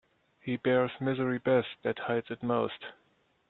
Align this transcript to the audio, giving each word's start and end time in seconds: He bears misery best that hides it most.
He 0.39 0.57
bears 0.57 0.89
misery 0.99 1.37
best 1.37 1.67
that 1.83 1.99
hides 1.99 2.31
it 2.31 2.41
most. 2.41 2.85